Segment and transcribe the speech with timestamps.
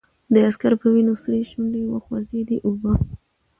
[0.33, 2.91] د عسکر په وينو سرې شونډې وخوځېدې: اوبه!